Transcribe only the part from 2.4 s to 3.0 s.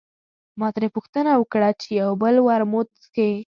ورموت